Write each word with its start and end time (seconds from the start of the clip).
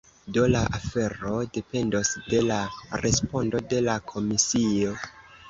Do 0.35 0.43
la 0.51 0.61
afero 0.77 1.33
dependos 1.57 2.13
de 2.31 2.41
la 2.47 2.57
respondo 3.05 3.63
de 3.75 3.85
la 3.91 3.99
komisio. 4.15 4.99